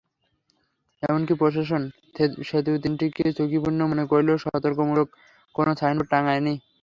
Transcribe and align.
এমনকি 1.03 1.33
প্রশাসন 1.41 1.81
সেতু 2.47 2.71
তিনটিকে 2.83 3.23
ঝুঁকিপূর্ণ 3.37 3.79
মনে 3.91 4.05
করলেও 4.11 4.37
সতর্কতামূলক 4.43 5.07
কোনো 5.55 5.71
সাইনবোর্ড 5.79 6.09
টাঙায়নি। 6.13 6.53